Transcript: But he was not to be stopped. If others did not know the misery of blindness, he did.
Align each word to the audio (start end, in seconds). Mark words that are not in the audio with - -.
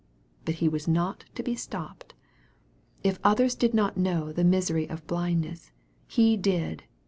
But 0.45 0.55
he 0.55 0.67
was 0.67 0.87
not 0.87 1.25
to 1.35 1.43
be 1.43 1.53
stopped. 1.55 2.15
If 3.03 3.19
others 3.23 3.53
did 3.53 3.75
not 3.75 3.97
know 3.97 4.31
the 4.31 4.43
misery 4.43 4.89
of 4.89 5.05
blindness, 5.05 5.69
he 6.07 6.35
did. 6.37 6.85